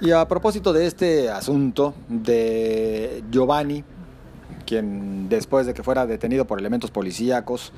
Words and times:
Y 0.00 0.10
a 0.10 0.28
propósito 0.28 0.74
de 0.74 0.86
este 0.86 1.30
asunto 1.30 1.94
de 2.08 3.24
Giovanni, 3.30 3.82
quien 4.66 5.30
después 5.30 5.66
de 5.66 5.72
que 5.72 5.82
fuera 5.82 6.06
detenido 6.06 6.46
por 6.46 6.58
elementos 6.58 6.90
policíacos, 6.90 7.72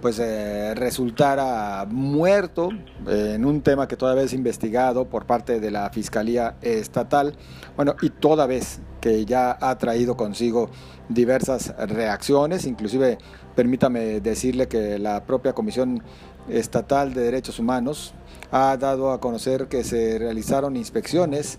pues 0.00 0.18
eh, 0.18 0.74
resultara 0.74 1.86
muerto 1.88 2.70
en 3.06 3.44
un 3.44 3.60
tema 3.60 3.86
que 3.86 3.96
todavía 3.96 4.24
es 4.24 4.32
investigado 4.32 5.04
por 5.04 5.26
parte 5.26 5.60
de 5.60 5.70
la 5.70 5.90
Fiscalía 5.90 6.56
Estatal, 6.60 7.34
bueno, 7.76 7.94
y 8.02 8.10
toda 8.10 8.46
vez 8.46 8.80
que 9.00 9.24
ya 9.24 9.56
ha 9.60 9.78
traído 9.78 10.16
consigo 10.16 10.70
diversas 11.08 11.72
reacciones, 11.88 12.66
inclusive 12.66 13.18
permítame 13.54 14.20
decirle 14.20 14.66
que 14.66 14.98
la 14.98 15.24
propia 15.24 15.52
Comisión 15.52 16.02
Estatal 16.48 17.14
de 17.14 17.22
Derechos 17.22 17.58
Humanos 17.60 18.14
ha 18.52 18.76
dado 18.76 19.12
a 19.12 19.20
conocer 19.20 19.68
que 19.68 19.84
se 19.84 20.18
realizaron 20.18 20.76
inspecciones 20.76 21.58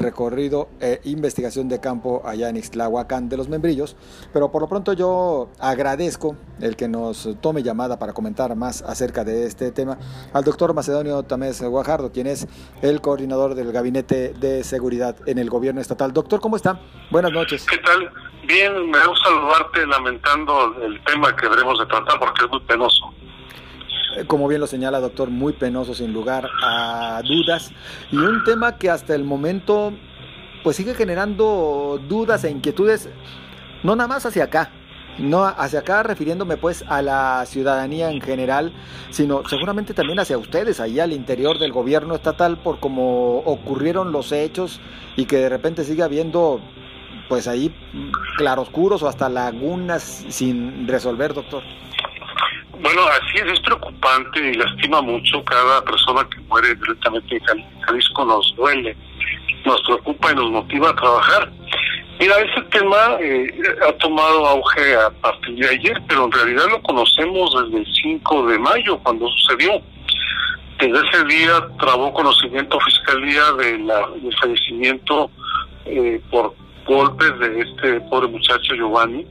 recorrido 0.00 0.68
e 0.80 1.00
investigación 1.04 1.68
de 1.68 1.80
campo 1.80 2.22
allá 2.24 2.48
en 2.48 2.56
Ixtlahuacán 2.56 3.28
de 3.28 3.36
los 3.36 3.48
Membrillos, 3.48 3.96
pero 4.32 4.50
por 4.50 4.62
lo 4.62 4.68
pronto 4.68 4.92
yo 4.92 5.50
agradezco 5.58 6.36
el 6.60 6.76
que 6.76 6.88
nos 6.88 7.28
tome 7.40 7.62
llamada 7.62 7.98
para 7.98 8.12
comentar 8.12 8.54
más 8.56 8.82
acerca 8.82 9.24
de 9.24 9.46
este 9.46 9.70
tema 9.70 9.98
al 10.32 10.44
doctor 10.44 10.74
Macedonio 10.74 11.22
Tamés 11.22 11.62
Guajardo, 11.62 12.12
quien 12.12 12.26
es 12.26 12.48
el 12.82 13.00
coordinador 13.00 13.54
del 13.54 13.72
Gabinete 13.72 14.32
de 14.34 14.64
Seguridad 14.64 15.16
en 15.26 15.38
el 15.38 15.50
Gobierno 15.50 15.80
Estatal. 15.80 16.12
Doctor, 16.12 16.40
¿cómo 16.40 16.56
está? 16.56 16.80
Buenas 17.10 17.32
noches. 17.32 17.66
¿Qué 17.66 17.78
tal? 17.78 18.10
Bien, 18.46 18.90
me 18.90 19.06
gusta 19.06 19.28
saludarte 19.28 19.86
lamentando 19.86 20.74
el 20.82 21.02
tema 21.04 21.34
que 21.36 21.48
debemos 21.48 21.78
de 21.78 21.86
tratar 21.86 22.18
porque 22.18 22.44
es 22.44 22.50
muy 22.50 22.60
penoso. 22.60 23.12
Eh, 24.16 24.24
como 24.26 24.48
bien 24.48 24.60
lo 24.60 24.66
señala 24.66 25.00
doctor, 25.00 25.30
muy 25.30 25.52
penoso 25.52 25.94
sin 25.94 26.12
lugar 26.12 26.48
a 26.62 27.22
dudas 27.22 27.70
y 28.10 28.16
un 28.16 28.42
tema 28.44 28.76
que 28.76 28.90
hasta 28.90 29.14
el 29.14 29.24
momento 29.24 29.92
pues 30.64 30.76
sigue 30.76 30.94
generando 30.94 32.00
dudas 32.08 32.44
e 32.44 32.50
inquietudes, 32.50 33.08
no 33.82 33.96
nada 33.96 34.08
más 34.08 34.26
hacia 34.26 34.44
acá, 34.44 34.70
no 35.18 35.44
hacia 35.44 35.80
acá 35.80 36.02
refiriéndome 36.02 36.56
pues 36.56 36.84
a 36.88 37.02
la 37.02 37.44
ciudadanía 37.46 38.10
en 38.10 38.20
general, 38.20 38.72
sino 39.10 39.42
seguramente 39.48 39.94
también 39.94 40.18
hacia 40.18 40.38
ustedes, 40.38 40.80
ahí 40.80 40.98
al 40.98 41.12
interior 41.12 41.58
del 41.58 41.72
gobierno 41.72 42.14
estatal, 42.14 42.58
por 42.58 42.80
cómo 42.80 43.38
ocurrieron 43.38 44.12
los 44.12 44.32
hechos 44.32 44.80
y 45.16 45.26
que 45.26 45.36
de 45.36 45.48
repente 45.48 45.84
sigue 45.84 46.02
habiendo 46.02 46.60
pues 47.28 47.46
ahí 47.46 47.72
claroscuros 48.36 49.04
o 49.04 49.08
hasta 49.08 49.28
lagunas 49.28 50.24
sin 50.28 50.88
resolver, 50.88 51.32
doctor. 51.32 51.62
Bueno, 52.82 53.02
así 53.02 53.36
es, 53.36 53.52
es 53.52 53.60
preocupante 53.60 54.40
y 54.40 54.54
lastima 54.54 55.02
mucho 55.02 55.44
cada 55.44 55.84
persona 55.84 56.26
que 56.30 56.40
muere 56.48 56.74
directamente 56.74 57.36
en 57.36 57.80
Jalisco, 57.82 58.24
nos 58.24 58.54
duele, 58.56 58.96
nos 59.66 59.82
preocupa 59.82 60.32
y 60.32 60.36
nos 60.36 60.50
motiva 60.50 60.88
a 60.88 60.96
trabajar. 60.96 61.52
Mira, 62.18 62.36
ese 62.38 62.62
tema 62.70 63.18
eh, 63.20 63.46
ha 63.86 63.92
tomado 63.92 64.46
auge 64.46 64.94
a 64.96 65.10
partir 65.10 65.56
de 65.56 65.68
ayer, 65.68 66.02
pero 66.08 66.24
en 66.24 66.32
realidad 66.32 66.64
lo 66.70 66.82
conocemos 66.82 67.50
desde 67.64 67.78
el 67.80 67.94
5 68.02 68.46
de 68.46 68.58
mayo, 68.58 68.98
cuando 69.02 69.28
sucedió. 69.28 69.82
Desde 70.78 71.08
ese 71.08 71.24
día 71.24 71.68
trabó 71.78 72.14
conocimiento 72.14 72.80
Fiscalía 72.80 73.52
de 73.58 73.78
la, 73.80 74.08
del 74.22 74.34
fallecimiento 74.38 75.30
eh, 75.84 76.18
por 76.30 76.54
golpes 76.86 77.38
de 77.40 77.60
este 77.60 78.00
pobre 78.08 78.28
muchacho 78.28 78.74
Giovanni 78.74 79.26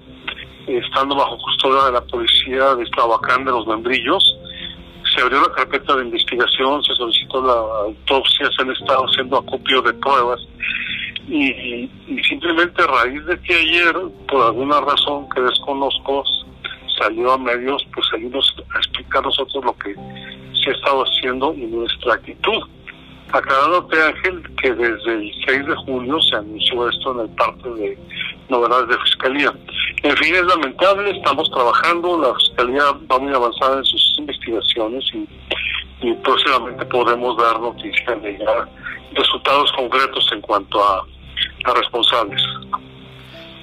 estando 0.78 1.16
bajo 1.16 1.38
custodia 1.38 1.86
de 1.86 1.92
la 1.94 2.02
policía 2.02 2.76
de 2.76 2.84
Esclavacán 2.84 3.46
de 3.46 3.52
los 3.52 3.68
Membrillos. 3.68 4.24
Se 5.16 5.22
abrió 5.22 5.42
la 5.42 5.54
carpeta 5.54 5.96
de 5.96 6.06
investigación, 6.06 6.84
se 6.84 6.94
solicitó 6.96 7.42
la 7.42 7.54
autopsia, 7.86 8.50
se 8.56 8.62
han 8.62 8.72
estado 8.72 9.06
haciendo 9.06 9.38
acopio 9.38 9.82
de 9.82 9.94
pruebas 9.94 10.40
y, 11.30 11.90
simplemente 12.28 12.82
a 12.82 12.88
raíz 12.88 13.24
de 13.26 13.40
que 13.42 13.54
ayer, 13.54 13.96
por 14.28 14.44
alguna 14.44 14.82
razón 14.82 15.28
que 15.30 15.42
desconozco, 15.42 16.24
salió 16.98 17.32
a 17.34 17.38
medios, 17.38 17.86
pues 17.94 18.06
salimos 18.10 18.56
a 18.76 18.78
explicar 18.80 19.24
nosotros 19.24 19.64
lo 19.64 19.74
que 19.78 19.94
se 19.94 20.72
ha 20.72 20.74
estado 20.74 21.04
haciendo 21.04 21.54
y 21.54 21.66
nuestra 21.68 22.16
actitud. 22.16 22.64
Aclarándote, 23.32 24.02
Ángel, 24.02 24.44
que 24.60 24.74
desde 24.74 25.14
el 25.14 25.32
6 25.46 25.68
de 25.68 25.76
julio 25.76 26.20
se 26.22 26.36
anunció 26.36 26.90
esto 26.90 27.14
en 27.14 27.20
el 27.20 27.36
parte 27.36 27.70
de 27.70 27.98
novedades 28.50 28.90
de 28.90 28.98
Fiscalía. 29.04 29.54
En 30.04 30.16
fin, 30.18 30.34
es 30.34 30.46
lamentable, 30.46 31.12
estamos 31.12 31.50
trabajando, 31.52 32.18
la 32.20 32.34
Fiscalía 32.36 32.84
va 33.12 33.20
muy 33.20 33.34
avanzada 33.34 33.80
en 33.80 33.86
sus 33.86 34.16
investigaciones 34.18 35.04
y, 35.14 35.28
próximamente 36.24 36.86
podremos 36.86 37.36
dar 37.38 37.60
noticias 37.60 38.22
de 38.22 38.40
resultados 39.14 39.72
concretos 39.74 40.30
en 40.32 40.40
cuanto 40.42 40.82
a, 40.82 41.06
a 41.66 41.74
responsables. 41.74 42.42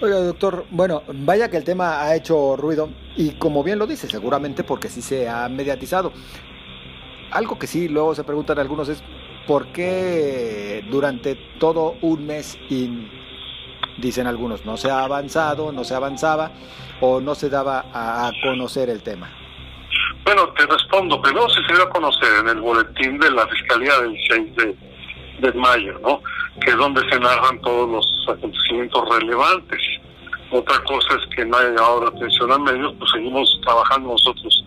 Oiga, 0.02 0.16
doctor, 0.18 0.66
bueno, 0.70 1.02
vaya 1.08 1.50
que 1.50 1.56
el 1.56 1.64
tema 1.64 2.02
ha 2.02 2.14
hecho 2.14 2.54
ruido 2.56 2.90
y 3.16 3.30
como 3.32 3.64
bien 3.64 3.78
lo 3.78 3.86
dice, 3.86 4.06
seguramente 4.06 4.62
porque 4.62 4.88
sí 4.88 5.00
se 5.00 5.26
ha 5.26 5.48
mediatizado. 5.48 6.12
Algo 7.30 7.58
que 7.58 7.66
sí 7.66 7.88
luego 7.88 8.14
se 8.14 8.22
preguntan 8.22 8.58
algunos 8.58 8.90
es 8.90 9.02
por 9.46 9.68
qué 9.68 10.84
durante 10.90 11.36
todo 11.58 11.94
un 12.02 12.26
mes 12.26 12.58
y 12.68 13.08
dicen 13.98 14.26
algunos, 14.26 14.64
no 14.64 14.76
se 14.76 14.90
ha 14.90 15.04
avanzado, 15.04 15.72
no 15.72 15.84
se 15.84 15.94
avanzaba 15.94 16.50
o 17.00 17.20
no 17.20 17.34
se 17.34 17.48
daba 17.48 17.84
a, 17.92 18.30
conocer 18.42 18.90
el 18.90 19.02
tema? 19.02 19.30
Bueno, 20.24 20.48
te 20.56 20.66
respondo. 20.66 21.20
Primero 21.22 21.48
se 21.48 21.60
dio 21.72 21.82
a 21.82 21.90
conocer 21.90 22.28
en 22.40 22.48
el 22.48 22.60
boletín 22.60 23.18
de 23.18 23.30
la 23.30 23.46
Fiscalía 23.46 24.00
del 24.00 24.16
6 24.28 24.56
de, 24.56 24.76
de 25.40 25.52
mayo, 25.52 25.98
¿no? 26.00 26.20
Que 26.60 26.70
es 26.70 26.76
donde 26.76 27.00
se 27.10 27.20
narran 27.20 27.60
todos 27.60 27.88
los 27.88 28.36
acontecimientos 28.36 29.08
relevantes. 29.08 29.80
Otra 30.50 30.78
cosa 30.84 31.14
es 31.14 31.34
que 31.34 31.44
no 31.44 31.56
haya 31.56 31.74
ahora 31.80 32.08
atención 32.08 32.52
a 32.52 32.58
medios, 32.58 32.94
pues 32.98 33.10
seguimos 33.10 33.60
trabajando 33.64 34.10
nosotros 34.10 34.64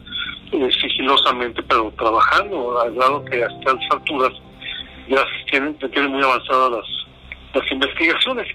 eh, 0.51 0.69
sigilosamente, 0.81 1.63
pero 1.63 1.91
trabajando, 1.97 2.81
al 2.81 2.97
lado 2.97 3.23
que 3.25 3.44
hasta 3.44 3.73
las 3.73 3.91
alturas 3.91 4.34
ya 5.07 5.25
tienen, 5.50 5.75
tienen 5.78 6.12
muy 6.12 6.23
avanzadas 6.23 6.72
las, 6.72 6.98
las 7.53 7.71
investigaciones. 7.71 8.47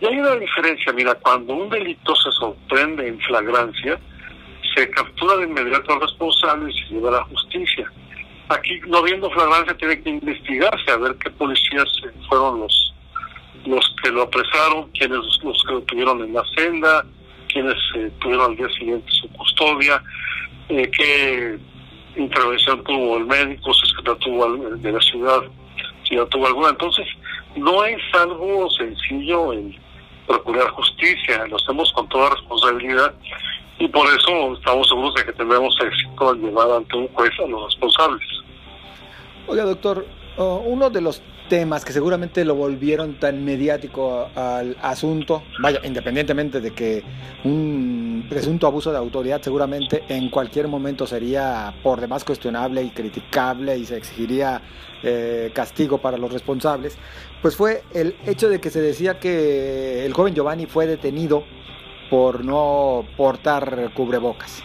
Y 0.00 0.06
hay 0.06 0.18
una 0.18 0.36
diferencia, 0.36 0.92
mira, 0.92 1.14
cuando 1.16 1.54
un 1.54 1.70
delito 1.70 2.14
se 2.16 2.30
sorprende 2.32 3.06
en 3.08 3.20
flagrancia, 3.20 3.98
se 4.74 4.90
captura 4.90 5.36
de 5.36 5.44
inmediato 5.44 5.92
al 5.92 6.00
responsable 6.00 6.72
y 6.72 6.78
se 6.78 6.94
lleva 6.94 7.10
a 7.10 7.12
la 7.12 7.24
justicia. 7.24 7.90
Aquí, 8.48 8.80
no 8.86 8.98
habiendo 8.98 9.30
flagrancia, 9.30 9.76
tiene 9.76 10.02
que 10.02 10.10
investigarse 10.10 10.90
a 10.90 10.96
ver 10.96 11.16
qué 11.16 11.30
policías 11.30 11.88
fueron 12.28 12.60
los 12.60 12.92
los 13.66 13.94
que 14.02 14.10
lo 14.10 14.22
apresaron, 14.22 14.90
quiénes 14.90 15.20
los 15.42 15.62
que 15.66 15.72
lo 15.72 15.82
tuvieron 15.82 16.22
en 16.22 16.32
la 16.32 16.42
celda, 16.56 17.04
quiénes 17.52 17.76
eh, 17.96 18.10
tuvieron 18.20 18.50
al 18.50 18.56
día 18.56 18.68
siguiente 18.70 19.06
su 19.12 19.28
custodia, 19.32 20.02
eh, 20.68 20.90
qué 20.90 21.58
intervención 22.16 22.82
tuvo 22.84 23.18
el 23.18 23.26
médico, 23.26 23.72
si 23.74 23.86
es 23.86 23.94
que 23.94 24.10
la 24.10 24.16
tuvo 24.16 24.56
de 24.76 24.92
la 24.92 25.00
ciudad, 25.00 25.42
si 26.08 26.16
la 26.16 26.26
tuvo 26.26 26.46
alguna. 26.46 26.70
Entonces, 26.70 27.06
no 27.56 27.84
es 27.84 28.00
algo 28.14 28.70
sencillo 28.70 29.52
el 29.52 29.78
procurar 30.26 30.68
justicia, 30.70 31.46
lo 31.46 31.56
hacemos 31.56 31.92
con 31.92 32.08
toda 32.08 32.30
responsabilidad 32.30 33.14
y 33.78 33.88
por 33.88 34.06
eso 34.06 34.54
estamos 34.54 34.88
seguros 34.88 35.14
de 35.14 35.24
que 35.24 35.32
tendremos 35.32 35.76
éxito 35.80 36.30
al 36.30 36.38
llevar 36.40 36.70
ante 36.70 36.96
un 36.96 37.08
juez 37.08 37.32
a 37.44 37.46
los 37.48 37.64
responsables. 37.66 38.26
Oiga, 39.46 39.64
doctor, 39.64 40.06
uno 40.36 40.88
de 40.88 41.00
los 41.00 41.22
temas 41.52 41.84
que 41.84 41.92
seguramente 41.92 42.46
lo 42.46 42.54
volvieron 42.54 43.20
tan 43.20 43.44
mediático 43.44 44.30
al 44.34 44.74
asunto, 44.80 45.42
vaya, 45.60 45.80
independientemente 45.84 46.62
de 46.62 46.70
que 46.70 47.02
un 47.44 48.24
presunto 48.26 48.66
abuso 48.66 48.90
de 48.90 48.96
autoridad 48.96 49.42
seguramente 49.42 50.02
en 50.08 50.30
cualquier 50.30 50.66
momento 50.66 51.06
sería 51.06 51.74
por 51.82 52.00
demás 52.00 52.24
cuestionable 52.24 52.82
y 52.82 52.88
criticable 52.88 53.76
y 53.76 53.84
se 53.84 53.98
exigiría 53.98 54.62
eh, 55.02 55.50
castigo 55.52 55.98
para 55.98 56.16
los 56.16 56.32
responsables, 56.32 56.96
pues 57.42 57.54
fue 57.54 57.82
el 57.92 58.16
hecho 58.26 58.48
de 58.48 58.58
que 58.58 58.70
se 58.70 58.80
decía 58.80 59.20
que 59.20 60.06
el 60.06 60.14
joven 60.14 60.34
Giovanni 60.34 60.64
fue 60.64 60.86
detenido 60.86 61.44
por 62.08 62.46
no 62.46 63.04
portar 63.14 63.90
cubrebocas. 63.92 64.64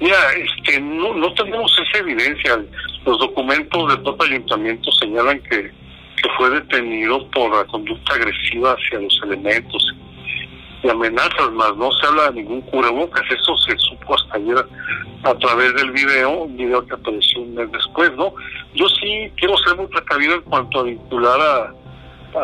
Mira, 0.00 0.18
este, 0.36 0.80
no, 0.80 1.14
no 1.14 1.32
tenemos 1.32 1.72
esa 1.80 1.98
evidencia. 2.00 2.62
Los 3.06 3.18
documentos 3.18 3.88
del 3.88 4.02
propio 4.02 4.28
ayuntamiento 4.28 4.92
señalan 4.92 5.40
que, 5.40 5.77
que 6.22 6.28
fue 6.36 6.50
detenido 6.50 7.28
por 7.30 7.54
la 7.54 7.64
conducta 7.64 8.14
agresiva 8.14 8.72
hacia 8.72 9.00
los 9.00 9.20
elementos 9.24 9.94
y 10.82 10.88
amenazas 10.88 11.50
más. 11.52 11.76
No 11.76 11.90
se 11.92 12.06
habla 12.06 12.30
de 12.30 12.42
ningún 12.42 12.60
cubrebocas. 12.62 13.22
Eso 13.30 13.56
se 13.58 13.76
supo 13.78 14.14
hasta 14.14 14.36
ayer 14.36 14.64
a 15.24 15.34
través 15.34 15.74
del 15.74 15.90
video, 15.90 16.42
un 16.42 16.56
video 16.56 16.86
que 16.86 16.94
apareció 16.94 17.40
un 17.40 17.54
mes 17.54 17.70
después, 17.72 18.12
¿no? 18.16 18.32
Yo 18.74 18.88
sí 18.88 19.32
quiero 19.36 19.56
ser 19.58 19.76
muy 19.76 19.86
precavido 19.86 20.34
en 20.34 20.42
cuanto 20.42 20.80
a 20.80 20.82
vincular 20.84 21.40
a, 21.40 21.74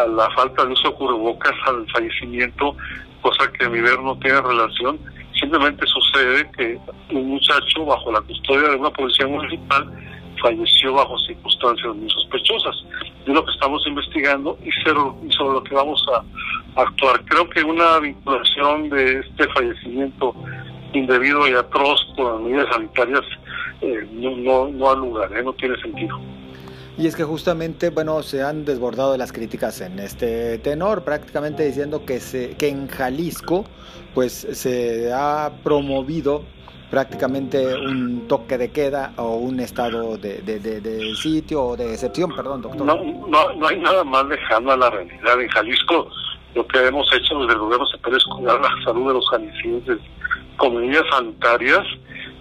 la 0.06 0.30
falta 0.30 0.64
de 0.64 0.72
uso 0.72 0.88
de 0.88 0.94
cubrebocas 0.94 1.52
al 1.66 1.86
fallecimiento, 1.90 2.76
cosa 3.20 3.50
que 3.52 3.66
a 3.66 3.68
mi 3.68 3.80
ver 3.80 4.00
no 4.00 4.18
tiene 4.18 4.40
relación 4.40 4.98
Simplemente 5.40 5.84
sucede 5.86 6.48
que 6.56 6.78
un 7.10 7.28
muchacho 7.30 7.84
bajo 7.84 8.12
la 8.12 8.20
custodia 8.20 8.68
de 8.70 8.76
una 8.76 8.90
policía 8.90 9.26
municipal 9.26 9.90
falleció 10.40 10.94
bajo 10.94 11.18
circunstancias 11.18 11.94
muy 11.94 12.08
sospechosas. 12.10 12.76
De 13.26 13.32
lo 13.32 13.44
que 13.44 13.52
estamos 13.52 13.82
investigando 13.86 14.58
y 14.64 14.70
sobre 15.32 15.52
lo 15.52 15.64
que 15.64 15.74
vamos 15.74 16.04
a 16.12 16.80
actuar. 16.80 17.24
Creo 17.24 17.48
que 17.48 17.62
una 17.62 17.98
vinculación 17.98 18.90
de 18.90 19.20
este 19.20 19.48
fallecimiento 19.48 20.34
indebido 20.92 21.48
y 21.48 21.54
atroz 21.54 22.00
con 22.16 22.44
medidas 22.44 22.68
sanitarias 22.72 23.22
eh, 23.80 24.08
no, 24.12 24.36
no, 24.36 24.68
no 24.68 24.90
ha 24.90 24.94
lugar, 24.94 25.36
¿eh? 25.36 25.42
no 25.42 25.52
tiene 25.54 25.76
sentido. 25.80 26.18
Y 26.96 27.08
es 27.08 27.16
que 27.16 27.24
justamente, 27.24 27.90
bueno, 27.90 28.22
se 28.22 28.42
han 28.42 28.64
desbordado 28.64 29.16
las 29.16 29.32
críticas 29.32 29.80
en 29.80 29.98
este 29.98 30.58
tenor, 30.58 31.02
prácticamente 31.02 31.64
diciendo 31.64 32.04
que, 32.06 32.20
se, 32.20 32.50
que 32.50 32.68
en 32.68 32.86
Jalisco, 32.86 33.64
pues 34.14 34.32
se 34.52 35.12
ha 35.12 35.50
promovido 35.64 36.44
prácticamente 36.94 37.74
un 37.74 38.28
toque 38.28 38.56
de 38.56 38.70
queda 38.70 39.14
o 39.16 39.34
un 39.34 39.58
estado 39.58 40.16
de, 40.16 40.42
de, 40.42 41.14
sitio 41.16 41.64
o 41.64 41.76
de 41.76 41.92
excepción, 41.92 42.30
perdón, 42.30 42.62
doctor. 42.62 42.86
No, 42.86 42.94
no, 43.26 43.52
no 43.52 43.66
hay 43.66 43.80
nada 43.80 44.04
más 44.04 44.24
lejano 44.26 44.70
a 44.70 44.76
la 44.76 44.90
realidad. 44.90 45.40
En 45.40 45.48
Jalisco 45.48 46.08
lo 46.54 46.64
que 46.68 46.86
hemos 46.86 47.04
hecho 47.12 47.36
desde 47.40 47.54
el 47.54 47.58
gobierno 47.58 47.84
se 47.86 47.98
puede 47.98 48.16
cuidar 48.36 48.60
la 48.60 48.70
salud 48.84 49.08
de 49.08 49.14
los 49.14 49.28
jaliscienses 49.28 49.98
con 50.56 50.76
medidas 50.76 51.02
sanitarias 51.10 51.82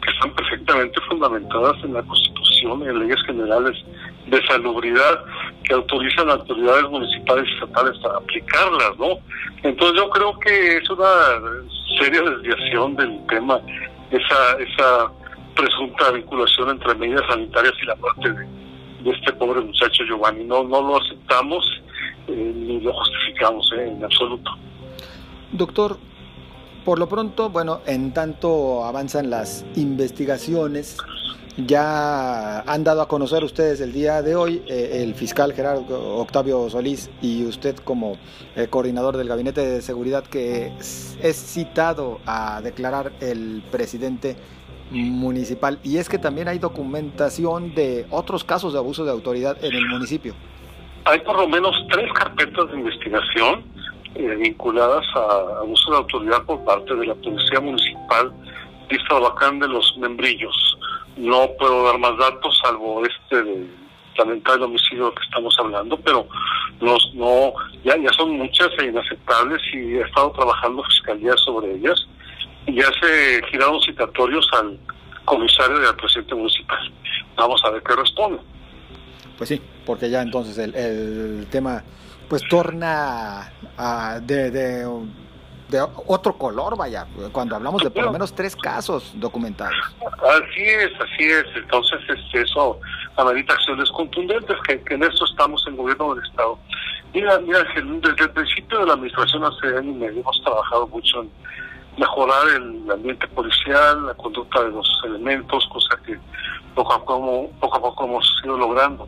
que 0.03 0.11
están 0.11 0.35
perfectamente 0.35 1.01
fundamentadas 1.09 1.83
en 1.83 1.93
la 1.95 2.03
Constitución 2.03 2.83
y 2.83 2.89
en 2.89 2.99
leyes 2.99 3.25
generales 3.25 3.75
de 4.27 4.39
salubridad 4.45 5.25
que 5.63 5.73
autorizan 5.73 6.29
a 6.29 6.33
autoridades 6.33 6.87
municipales 6.91 7.45
y 7.49 7.53
estatales 7.55 7.97
a 8.05 8.17
aplicarlas, 8.17 8.99
¿no? 8.99 9.17
Entonces 9.63 9.97
yo 9.97 10.09
creo 10.11 10.37
que 10.37 10.77
es 10.77 10.87
una 10.91 11.63
seria 11.97 12.21
desviación 12.21 12.95
del 12.97 13.19
tema 13.25 13.59
esa 14.17 14.57
esa 14.59 15.11
presunta 15.55 16.11
vinculación 16.11 16.69
entre 16.69 16.95
medidas 16.95 17.23
sanitarias 17.29 17.73
y 17.81 17.85
la 17.85 17.95
muerte 17.95 18.31
de, 18.31 19.11
este 19.11 19.33
pobre 19.33 19.61
muchacho 19.61 20.03
Giovanni. 20.05 20.43
No, 20.45 20.63
no 20.63 20.81
lo 20.81 20.97
aceptamos 20.97 21.63
eh, 22.27 22.53
ni 22.55 22.79
lo 22.79 22.93
justificamos 22.93 23.71
eh, 23.77 23.87
en 23.87 24.03
absoluto. 24.03 24.51
Doctor, 25.51 25.97
por 26.85 26.99
lo 26.99 27.07
pronto, 27.07 27.49
bueno, 27.49 27.81
en 27.85 28.13
tanto 28.13 28.83
avanzan 28.83 29.29
las 29.29 29.65
investigaciones, 29.75 30.97
ya 31.57 32.61
han 32.61 32.83
dado 32.83 33.01
a 33.01 33.07
conocer 33.07 33.43
ustedes 33.43 33.81
el 33.81 33.93
día 33.93 34.21
de 34.21 34.35
hoy, 34.35 34.63
eh, 34.67 35.03
el 35.03 35.13
fiscal 35.15 35.53
Gerardo 35.53 36.17
Octavio 36.17 36.69
Solís 36.69 37.09
y 37.21 37.45
usted 37.45 37.75
como 37.77 38.17
coordinador 38.69 39.17
del 39.17 39.27
Gabinete 39.27 39.61
de 39.61 39.81
Seguridad, 39.81 40.23
que 40.23 40.71
es 40.79 41.35
citado 41.35 42.19
a 42.25 42.61
declarar 42.61 43.11
el 43.19 43.63
presidente 43.71 44.35
municipal. 44.91 45.79
Y 45.83 45.97
es 45.97 46.07
que 46.09 46.17
también 46.17 46.47
hay 46.47 46.59
documentación 46.59 47.73
de 47.73 48.05
otros 48.09 48.43
casos 48.43 48.73
de 48.73 48.79
abuso 48.79 49.03
de 49.05 49.11
autoridad 49.11 49.57
en 49.63 49.73
el 49.73 49.87
municipio. 49.87 50.33
Hay 51.05 51.19
por 51.19 51.37
lo 51.37 51.47
menos 51.47 51.75
tres 51.89 52.11
carpetas 52.13 52.71
de 52.71 52.77
investigación 52.77 53.63
eh, 54.15 54.35
vinculadas 54.35 55.03
a 55.15 55.59
abuso 55.61 55.91
de 55.91 55.97
autoridad 55.97 56.43
por 56.43 56.63
parte 56.63 56.95
de 56.95 57.07
la 57.07 57.15
Policía 57.15 57.59
Municipal 57.59 58.31
de 58.89 59.59
de 59.59 59.67
los 59.67 59.97
Membrillos. 59.97 60.72
No 61.17 61.49
puedo 61.59 61.83
dar 61.85 61.97
más 61.99 62.17
datos, 62.17 62.59
salvo 62.63 63.03
este 63.05 63.43
de 63.43 63.67
lamentable 64.17 64.65
homicidio 64.65 65.13
que 65.13 65.23
estamos 65.23 65.55
hablando, 65.59 65.97
pero 65.97 66.27
los, 66.79 67.13
no 67.15 67.53
ya, 67.83 67.97
ya 67.97 68.11
son 68.13 68.37
muchas 68.37 68.69
e 68.79 68.85
inaceptables 68.85 69.61
y 69.73 69.95
he 69.95 70.01
estado 70.01 70.31
trabajando 70.31 70.83
Fiscalía 70.83 71.33
sobre 71.37 71.75
ellas 71.75 71.99
y 72.67 72.75
ya 72.75 72.89
se 73.01 73.41
giraron 73.49 73.81
citatorios 73.81 74.47
al 74.53 74.79
comisario 75.25 75.81
y 75.81 75.85
al 75.85 75.95
presidente 75.95 76.35
municipal. 76.35 76.93
Vamos 77.35 77.61
a 77.65 77.71
ver 77.71 77.81
qué 77.83 77.95
responde. 77.95 78.39
Pues 79.37 79.49
sí, 79.49 79.61
porque 79.85 80.09
ya 80.09 80.21
entonces 80.21 80.57
el, 80.57 80.75
el 80.75 81.47
tema 81.49 81.83
pues 82.29 82.43
torna 82.47 83.51
a, 83.77 84.19
de, 84.19 84.51
de, 84.51 84.87
otro 85.81 86.37
color, 86.37 86.77
vaya, 86.77 87.07
cuando 87.31 87.55
hablamos 87.55 87.83
de 87.83 87.89
por 87.89 88.03
lo 88.03 88.11
menos 88.11 88.33
tres 88.33 88.55
casos 88.55 89.11
documentados. 89.15 89.75
Así 90.01 90.63
es, 90.63 90.91
así 90.99 91.23
es. 91.23 91.45
Entonces 91.55 91.99
este, 92.07 92.41
eso 92.41 92.79
amerita 93.17 93.53
acciones 93.53 93.89
contundentes, 93.91 94.57
que, 94.67 94.81
en 94.93 95.03
eso 95.03 95.25
estamos 95.25 95.63
en 95.67 95.77
gobierno 95.77 96.15
del 96.15 96.25
Estado. 96.25 96.57
Mira, 97.13 97.39
mira, 97.39 97.59
desde 97.63 98.23
el 98.23 98.31
principio 98.31 98.79
de 98.79 98.85
la 98.87 98.93
administración 98.93 99.43
hace 99.43 99.67
año 99.77 100.11
y 100.11 100.19
hemos 100.19 100.41
trabajado 100.43 100.87
mucho 100.87 101.21
en 101.21 101.31
mejorar 101.97 102.47
el 102.55 102.91
ambiente 102.91 103.27
policial, 103.27 104.05
la 104.07 104.13
conducta 104.15 104.63
de 104.63 104.71
los 104.71 105.01
elementos, 105.05 105.67
cosa 105.67 105.95
que 106.05 106.17
poco 106.73 106.93
a 106.93 106.99
poco, 106.99 107.49
poco, 107.59 107.77
a 107.77 107.81
poco 107.81 108.05
hemos 108.05 108.41
ido 108.43 108.57
logrando. 108.57 109.07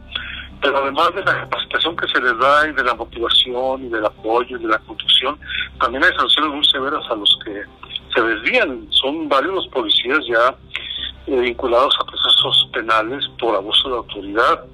Pero 0.61 0.77
además 0.77 1.13
de 1.13 1.23
la 1.23 1.41
capacitación 1.41 1.95
que 1.95 2.07
se 2.07 2.21
les 2.21 2.37
da 2.39 2.67
y 2.67 2.73
de 2.73 2.83
la 2.83 2.95
motivación 2.95 3.85
y 3.85 3.89
del 3.89 4.05
apoyo 4.05 4.57
y 4.57 4.61
de 4.61 4.67
la 4.67 4.79
construcción, 4.79 5.37
también 5.79 6.03
hay 6.03 6.15
sanciones 6.17 6.53
muy 6.53 6.65
severas 6.65 7.03
a 7.09 7.15
los 7.15 7.39
que 7.45 7.63
se 8.13 8.21
desvían. 8.21 8.87
Son 8.91 9.27
varios 9.29 9.53
los 9.53 9.67
policías 9.67 10.19
ya 10.27 10.55
eh, 11.27 11.39
vinculados 11.39 11.95
a 11.99 12.05
procesos 12.05 12.69
penales 12.73 13.25
por 13.39 13.55
abuso 13.55 13.89
de 13.89 13.95
autoridad. 13.97 14.65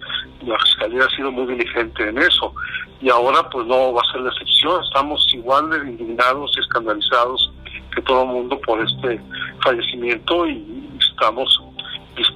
La 0.45 0.57
Fiscalía 0.59 1.05
ha 1.05 1.15
sido 1.15 1.31
muy 1.31 1.45
diligente 1.47 2.07
en 2.07 2.17
eso. 2.17 2.53
Y 3.01 3.09
ahora 3.09 3.49
pues 3.49 3.65
no 3.67 3.93
va 3.93 4.01
a 4.01 4.11
ser 4.11 4.21
la 4.21 4.29
excepción. 4.29 4.83
Estamos 4.83 5.25
igual 5.33 5.69
de 5.69 5.77
indignados 5.89 6.51
y 6.55 6.59
escandalizados 6.59 7.51
que 7.95 8.01
todo 8.03 8.23
el 8.23 8.29
mundo 8.29 8.59
por 8.61 8.79
este 8.81 9.19
fallecimiento 9.63 10.47
y 10.47 10.89
estamos 10.99 11.60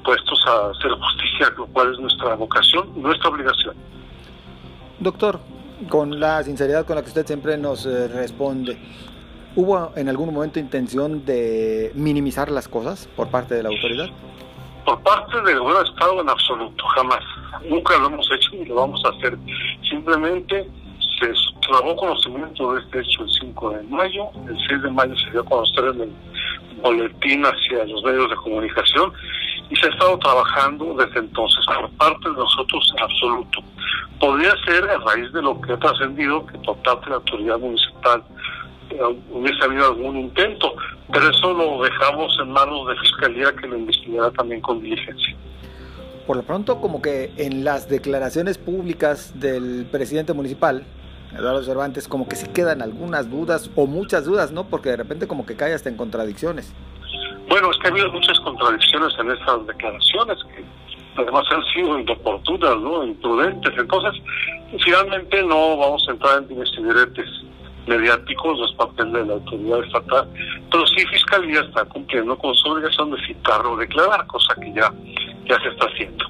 dispuestos 0.05 0.39
a 0.47 0.69
hacer 0.69 0.91
justicia, 0.91 1.49
lo 1.57 1.65
cual 1.67 1.93
es 1.93 1.99
nuestra 1.99 2.35
vocación 2.35 2.89
y 2.95 2.99
nuestra 2.99 3.29
obligación. 3.29 3.75
Doctor, 4.99 5.39
con 5.89 6.19
la 6.19 6.43
sinceridad 6.43 6.85
con 6.85 6.95
la 6.95 7.01
que 7.01 7.09
usted 7.09 7.25
siempre 7.25 7.57
nos 7.57 7.85
eh, 7.85 8.07
responde, 8.07 8.77
¿hubo 9.55 9.91
en 9.95 10.07
algún 10.09 10.33
momento 10.33 10.59
intención 10.59 11.25
de 11.25 11.91
minimizar 11.95 12.51
las 12.51 12.67
cosas 12.67 13.09
por 13.15 13.29
parte 13.29 13.55
de 13.55 13.63
la 13.63 13.69
autoridad? 13.69 14.09
Por 14.85 15.01
parte 15.01 15.41
del 15.41 15.59
gobierno 15.59 15.83
de 15.83 15.89
Estado 15.89 16.21
en 16.21 16.29
absoluto, 16.29 16.85
jamás. 16.95 17.23
Nunca 17.67 17.97
lo 17.97 18.07
hemos 18.07 18.29
hecho 18.31 18.51
ni 18.53 18.65
lo 18.65 18.75
vamos 18.75 19.01
a 19.05 19.09
hacer. 19.09 19.37
Simplemente 19.89 20.69
se 21.19 21.33
tomó 21.67 21.95
conocimiento 21.95 22.73
de 22.73 22.81
este 22.81 22.99
hecho 22.99 23.23
el 23.23 23.31
5 23.31 23.69
de 23.71 23.83
mayo, 23.83 24.29
el 24.47 24.57
6 24.67 24.83
de 24.83 24.91
mayo 24.91 25.15
se 25.17 25.31
dio 25.31 25.41
a 25.41 25.45
conocer 25.45 25.85
en 25.85 26.01
el 26.01 26.13
boletín 26.81 27.43
hacia 27.43 27.85
los 27.85 28.03
medios 28.03 28.29
de 28.29 28.35
comunicación 28.35 29.11
y 29.69 29.75
se 29.75 29.87
ha 29.87 29.89
estado 29.89 30.17
trabajando 30.19 30.95
desde 30.95 31.19
entonces 31.19 31.65
por 31.65 31.89
parte 31.91 32.29
de 32.29 32.35
nosotros 32.35 32.93
en 32.95 33.03
absoluto. 33.03 33.59
Podría 34.19 34.53
ser 34.65 34.83
a 34.89 34.97
raíz 34.99 35.31
de 35.33 35.41
lo 35.41 35.59
que 35.61 35.73
ha 35.73 35.77
trascendido 35.77 36.45
que 36.45 36.57
por 36.59 36.77
parte 36.77 37.05
de 37.05 37.09
la 37.11 37.15
autoridad 37.17 37.59
municipal 37.59 38.23
eh, 38.89 38.99
hubiese 39.31 39.63
habido 39.63 39.85
algún 39.85 40.17
intento, 40.17 40.73
pero 41.11 41.29
eso 41.29 41.53
lo 41.53 41.83
dejamos 41.83 42.37
en 42.41 42.51
manos 42.51 42.87
de 42.87 42.95
Fiscalía 42.97 43.53
que 43.59 43.67
lo 43.67 43.77
investigará 43.77 44.31
también 44.31 44.61
con 44.61 44.81
diligencia. 44.81 45.35
Por 46.27 46.37
lo 46.37 46.43
pronto, 46.43 46.81
como 46.81 47.01
que 47.01 47.33
en 47.37 47.63
las 47.63 47.87
declaraciones 47.87 48.57
públicas 48.57 49.39
del 49.39 49.85
presidente 49.91 50.33
municipal, 50.33 50.83
Eduardo 51.37 51.63
Cervantes, 51.63 52.07
como 52.07 52.27
que 52.27 52.35
sí 52.35 52.47
quedan 52.47 52.81
algunas 52.81 53.29
dudas 53.29 53.69
o 53.75 53.85
muchas 53.85 54.25
dudas, 54.25 54.51
¿no? 54.51 54.65
Porque 54.65 54.89
de 54.89 54.97
repente 54.97 55.27
como 55.27 55.45
que 55.45 55.55
cae 55.55 55.73
hasta 55.73 55.89
en 55.89 55.97
contradicciones. 55.97 56.73
Bueno, 57.55 57.71
es 57.71 57.77
que 57.77 57.87
ha 57.87 57.91
habido 57.91 58.11
muchas 58.11 58.37
contradicciones 58.41 59.13
en 59.17 59.31
estas 59.31 59.65
declaraciones 59.65 60.37
que 60.43 60.65
además 61.15 61.45
han 61.51 61.63
sido 61.73 61.97
inoportunas, 61.97 62.77
¿no? 62.81 63.01
imprudentes. 63.05 63.73
Entonces, 63.77 64.21
finalmente 64.83 65.41
no 65.41 65.77
vamos 65.77 66.05
a 66.05 66.11
entrar 66.11 66.39
en 66.39 66.49
diretes 66.49 67.29
mediáticos, 67.87 68.59
no 68.59 68.65
es 68.65 68.73
papel 68.73 69.09
de 69.13 69.25
la 69.25 69.33
autoridad 69.35 69.85
estatal, 69.85 70.29
pero 70.69 70.85
sí 70.85 71.07
Fiscalía 71.07 71.61
está 71.61 71.85
cumpliendo 71.85 72.37
con 72.37 72.53
su 72.55 72.67
obligación 72.67 73.11
de 73.11 73.25
citar 73.25 73.65
o 73.65 73.77
declarar, 73.77 74.27
cosa 74.27 74.53
que 74.55 74.73
ya, 74.73 74.91
ya 75.47 75.57
se 75.61 75.69
está 75.69 75.85
haciendo. 75.85 76.25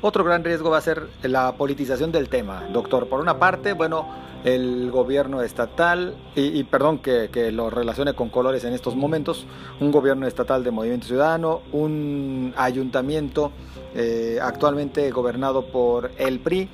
Otro 0.00 0.22
gran 0.22 0.44
riesgo 0.44 0.70
va 0.70 0.78
a 0.78 0.80
ser 0.80 1.08
la 1.22 1.56
politización 1.56 2.12
del 2.12 2.28
tema, 2.28 2.64
doctor. 2.72 3.08
Por 3.08 3.20
una 3.20 3.40
parte, 3.40 3.72
bueno, 3.72 4.06
el 4.44 4.92
gobierno 4.92 5.42
estatal, 5.42 6.14
y, 6.36 6.62
perdón 6.64 6.98
que, 6.98 7.30
que, 7.32 7.50
lo 7.50 7.68
relacione 7.68 8.14
con 8.14 8.28
colores 8.28 8.62
en 8.62 8.74
estos 8.74 8.94
momentos, 8.94 9.44
un 9.80 9.90
gobierno 9.90 10.28
estatal 10.28 10.62
de 10.62 10.70
Movimiento 10.70 11.08
Ciudadano, 11.08 11.62
un 11.72 12.54
ayuntamiento 12.56 13.50
eh, 13.96 14.38
actualmente 14.40 15.10
gobernado 15.10 15.66
por 15.66 16.12
el 16.18 16.38
PRI, 16.38 16.68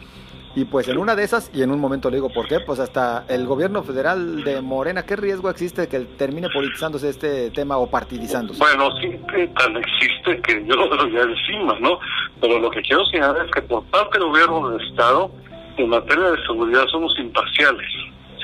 y 0.57 0.65
pues 0.65 0.89
en 0.89 0.99
una 0.99 1.17
de 1.17 1.25
esas, 1.25 1.51
y 1.53 1.63
en 1.63 1.71
un 1.71 1.81
momento 1.81 2.11
le 2.11 2.17
digo 2.17 2.31
por 2.31 2.47
qué, 2.47 2.61
pues 2.61 2.79
hasta 2.79 3.25
el 3.29 3.47
gobierno 3.47 3.83
federal 3.83 4.45
de 4.45 4.61
Morena, 4.61 5.05
¿qué 5.05 5.17
riesgo 5.17 5.51
existe 5.51 5.83
de 5.83 5.89
que 5.89 6.01
termine 6.01 6.49
politizándose 6.49 7.09
este 7.09 7.51
tema 7.51 7.77
o 7.79 7.89
partidizándose? 7.89 8.61
Bueno, 8.61 8.89
sí, 9.01 9.19
tal 9.57 9.77
existe 9.77 10.41
que 10.43 10.65
yo 10.67 10.77
lo 10.77 11.09
ya 11.09 11.23
encima, 11.23 11.79
¿no? 11.81 11.99
Pero 12.41 12.59
lo 12.61 12.71
que 12.71 12.83
quiero 12.83 13.05
señalar 13.07 13.45
es 13.45 13.51
que 13.51 13.63
por 13.63 13.85
parte 13.87 14.19
del 14.19 14.29
gobierno 14.29 14.71
del 14.71 14.89
Estado, 14.89 15.31
en 15.77 15.89
materia 15.89 16.31
de 16.31 16.43
seguridad 16.47 16.87
somos 16.87 17.19
imparciales, 17.19 17.89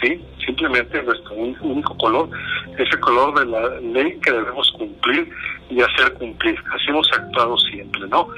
¿sí? 0.00 0.20
Simplemente 0.44 1.02
nuestro 1.02 1.34
único 1.34 1.96
color 1.98 2.28
es 2.78 2.88
el 2.92 3.00
color 3.00 3.38
de 3.38 3.46
la 3.46 3.80
ley 3.80 4.18
que 4.20 4.32
debemos 4.32 4.70
cumplir 4.72 5.30
y 5.68 5.80
hacer 5.80 6.12
cumplir. 6.14 6.58
Así 6.72 6.84
hemos 6.88 7.08
actuado 7.12 7.56
siempre, 7.58 8.00
¿no? 8.08 8.28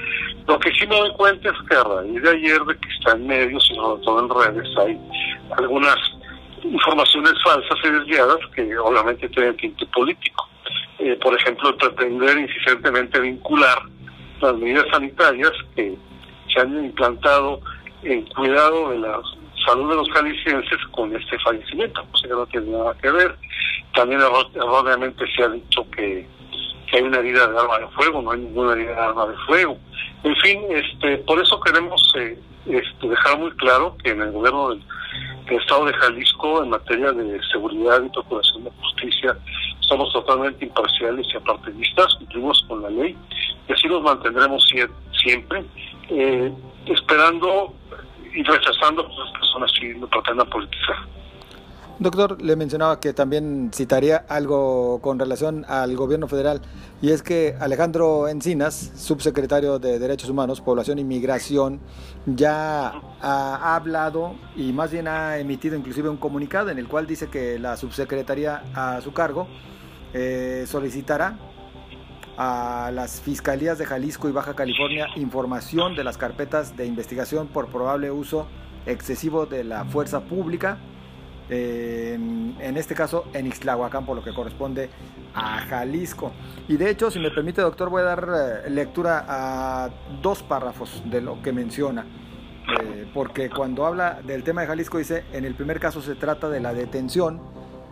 Lo 0.47 0.59
que 0.59 0.71
sí 0.71 0.85
me 0.87 0.97
doy 0.97 1.11
cuenta 1.13 1.49
es 1.49 1.69
que 1.69 1.75
a 1.75 1.83
raíz 1.83 2.21
de 2.21 2.29
ayer, 2.29 2.61
de 2.61 2.77
que 2.77 2.89
está 2.89 3.13
en 3.13 3.27
medios 3.27 3.67
y 3.71 3.75
sobre 3.75 4.03
todo 4.03 4.19
en 4.19 4.55
redes, 4.55 4.77
hay 4.77 4.99
algunas 5.57 5.97
informaciones 6.63 7.33
falsas 7.43 7.77
y 7.83 7.89
desviadas 7.89 8.39
que 8.55 8.77
obviamente 8.77 9.29
tienen 9.29 9.55
tinte 9.57 9.85
político. 9.87 10.47
Eh, 10.99 11.17
por 11.21 11.33
ejemplo, 11.35 11.75
pretender 11.77 12.37
insistentemente 12.37 13.19
vincular 13.19 13.77
las 14.41 14.55
medidas 14.55 14.85
sanitarias 14.91 15.51
que 15.75 15.97
se 16.53 16.61
han 16.61 16.85
implantado 16.85 17.59
en 18.03 18.21
cuidado 18.27 18.91
de 18.91 18.99
la 18.99 19.21
salud 19.65 19.89
de 19.89 19.95
los 19.95 20.09
jaliscienses 20.11 20.79
con 20.91 21.15
este 21.15 21.37
fallecimiento, 21.39 22.05
sea 22.15 22.29
que 22.29 22.35
no 22.35 22.45
tiene 22.47 22.71
nada 22.71 22.95
que 23.01 23.11
ver. 23.11 23.35
También 23.93 24.21
erróneamente 24.55 25.25
se 25.35 25.43
ha 25.43 25.49
dicho 25.49 25.85
que, 25.91 26.27
hay 26.91 27.01
una 27.01 27.19
herida 27.19 27.47
de 27.47 27.57
arma 27.57 27.79
de 27.79 27.87
fuego, 27.87 28.21
no 28.21 28.31
hay 28.31 28.39
ninguna 28.39 28.73
herida 28.73 28.93
de 28.93 29.01
arma 29.01 29.25
de 29.25 29.37
fuego. 29.47 29.77
En 30.23 30.35
fin, 30.37 30.61
este, 30.69 31.17
por 31.19 31.41
eso 31.41 31.59
queremos 31.61 32.13
eh, 32.19 32.37
este, 32.67 33.09
dejar 33.09 33.39
muy 33.39 33.51
claro 33.53 33.97
que 34.03 34.11
en 34.11 34.21
el 34.21 34.31
gobierno 34.31 34.69
del, 34.69 34.83
Estado 35.49 35.85
de 35.85 35.93
Jalisco, 35.93 36.63
en 36.63 36.69
materia 36.69 37.11
de 37.11 37.39
seguridad 37.51 38.01
y 38.01 38.09
procuración 38.09 38.63
de 38.63 38.71
justicia, 38.81 39.37
somos 39.81 40.11
totalmente 40.13 40.65
imparciales 40.65 41.27
y 41.31 41.37
apartidistas, 41.37 42.15
cumplimos 42.15 42.63
con 42.67 42.81
la 42.81 42.89
ley 42.89 43.15
y 43.67 43.73
así 43.73 43.87
nos 43.87 44.01
mantendremos 44.01 44.63
siempre, 45.11 45.63
eh, 46.09 46.51
esperando 46.87 47.73
y 48.33 48.43
rechazando 48.43 49.07
que 49.07 49.13
las 49.15 49.31
personas 49.31 49.71
que 49.79 49.93
lo 49.93 50.07
pretendan 50.07 50.49
politizar. 50.49 50.95
Doctor, 51.99 52.41
le 52.41 52.55
mencionaba 52.55 52.99
que 52.99 53.13
también 53.13 53.69
citaría 53.71 54.25
algo 54.27 54.99
con 55.01 55.19
relación 55.19 55.63
al 55.67 55.95
gobierno 55.95 56.27
federal 56.27 56.59
y 57.03 57.11
es 57.11 57.21
que 57.21 57.55
Alejandro 57.59 58.27
Encinas, 58.27 58.91
subsecretario 58.95 59.77
de 59.77 59.99
Derechos 59.99 60.29
Humanos, 60.29 60.59
Población 60.59 60.97
y 60.97 61.03
Migración, 61.03 61.79
ya 62.25 62.93
ha 63.21 63.75
hablado 63.75 64.35
y 64.55 64.73
más 64.73 64.91
bien 64.91 65.07
ha 65.07 65.37
emitido 65.37 65.77
inclusive 65.77 66.09
un 66.09 66.17
comunicado 66.17 66.71
en 66.71 66.79
el 66.79 66.87
cual 66.87 67.05
dice 67.05 67.29
que 67.29 67.59
la 67.59 67.77
subsecretaría 67.77 68.63
a 68.73 68.99
su 69.01 69.13
cargo 69.13 69.47
eh, 70.13 70.65
solicitará 70.67 71.37
a 72.37 72.91
las 72.93 73.21
fiscalías 73.21 73.77
de 73.77 73.85
Jalisco 73.85 74.27
y 74.27 74.31
Baja 74.31 74.55
California 74.55 75.07
información 75.15 75.95
de 75.95 76.03
las 76.03 76.17
carpetas 76.17 76.75
de 76.75 76.85
investigación 76.85 77.47
por 77.47 77.67
probable 77.67 78.11
uso 78.11 78.47
excesivo 78.85 79.45
de 79.45 79.63
la 79.63 79.85
fuerza 79.85 80.21
pública, 80.21 80.77
en, 81.49 82.77
este 82.77 82.95
caso 82.95 83.25
en 83.33 83.47
Ixtlahuacán, 83.47 84.05
por 84.05 84.15
lo 84.15 84.23
que 84.23 84.33
corresponde 84.33 84.89
a 85.33 85.59
Jalisco. 85.61 86.31
Y 86.67 86.77
de 86.77 86.89
hecho, 86.89 87.11
si 87.11 87.19
me 87.19 87.31
permite, 87.31 87.61
doctor, 87.61 87.89
voy 87.89 88.01
a 88.01 88.05
dar 88.05 88.27
eh, 88.65 88.69
lectura 88.69 89.25
a 89.27 89.89
dos 90.21 90.41
párrafos 90.41 91.03
de 91.05 91.21
lo 91.21 91.41
que 91.41 91.51
menciona. 91.51 92.05
Eh, 92.81 93.07
porque 93.13 93.49
cuando 93.49 93.85
habla 93.85 94.21
del 94.25 94.43
tema 94.43 94.61
de 94.61 94.67
Jalisco 94.67 94.97
dice, 94.97 95.25
en 95.33 95.45
el 95.45 95.53
primer 95.53 95.79
caso 95.79 96.01
se 96.01 96.15
trata 96.15 96.49
de 96.49 96.61
la 96.61 96.73
detención 96.73 97.41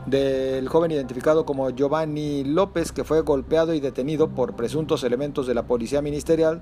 del 0.06 0.68
joven 0.68 0.92
identificado 0.92 1.46
como 1.46 1.70
Giovanni 1.70 2.44
López, 2.44 2.92
que 2.92 3.04
fue 3.04 3.22
golpeado 3.22 3.74
y 3.74 3.80
detenido 3.80 4.30
por 4.30 4.56
presuntos 4.56 5.04
elementos 5.04 5.48
de 5.48 5.54
la 5.54 5.64
policía 5.68 6.02
ministerial 6.02 6.62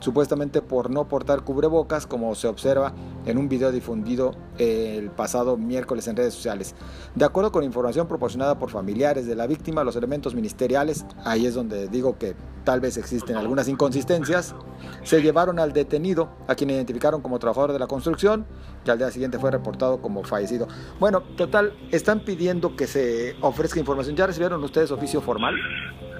supuestamente 0.00 0.62
por 0.62 0.90
no 0.90 1.08
portar 1.08 1.42
cubrebocas, 1.42 2.06
como 2.06 2.34
se 2.34 2.48
observa 2.48 2.92
en 3.26 3.38
un 3.38 3.48
video 3.48 3.72
difundido 3.72 4.34
el 4.58 5.10
pasado 5.10 5.56
miércoles 5.56 6.06
en 6.08 6.16
redes 6.16 6.34
sociales. 6.34 6.74
De 7.14 7.24
acuerdo 7.24 7.52
con 7.52 7.64
información 7.64 8.06
proporcionada 8.06 8.58
por 8.58 8.70
familiares 8.70 9.26
de 9.26 9.34
la 9.34 9.46
víctima, 9.46 9.84
los 9.84 9.96
elementos 9.96 10.34
ministeriales, 10.34 11.04
ahí 11.24 11.46
es 11.46 11.54
donde 11.54 11.88
digo 11.88 12.18
que 12.18 12.34
tal 12.64 12.80
vez 12.80 12.96
existen 12.96 13.36
algunas 13.36 13.68
inconsistencias, 13.68 14.54
se 15.02 15.22
llevaron 15.22 15.58
al 15.58 15.72
detenido, 15.72 16.30
a 16.46 16.54
quien 16.54 16.70
identificaron 16.70 17.20
como 17.22 17.38
trabajador 17.38 17.72
de 17.72 17.78
la 17.78 17.86
construcción, 17.86 18.46
que 18.84 18.90
al 18.90 18.98
día 18.98 19.10
siguiente 19.10 19.38
fue 19.38 19.50
reportado 19.50 20.00
como 20.00 20.24
fallecido. 20.24 20.68
Bueno, 20.98 21.22
total, 21.36 21.72
están 21.90 22.20
pidiendo 22.20 22.76
que 22.76 22.86
se 22.86 23.36
ofrezca 23.40 23.80
información. 23.80 24.16
¿Ya 24.16 24.26
recibieron 24.26 24.62
ustedes 24.62 24.90
oficio 24.90 25.20
formal? 25.20 25.54